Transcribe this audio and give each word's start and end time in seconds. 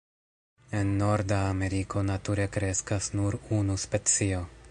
En 0.79 0.93
Norda 1.01 1.41
Ameriko 1.49 2.03
nature 2.09 2.49
kreskas 2.57 3.13
nur 3.19 3.39
unu 3.61 3.79
specio. 3.87 4.43